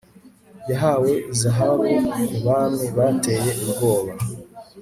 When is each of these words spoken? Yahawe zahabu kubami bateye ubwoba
Yahawe 0.69 1.11
zahabu 1.39 1.87
kubami 2.35 2.85
bateye 2.97 3.49
ubwoba 3.63 4.11